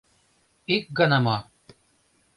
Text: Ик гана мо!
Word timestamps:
Ик 0.75 0.85
гана 0.97 1.19
мо! 1.25 1.37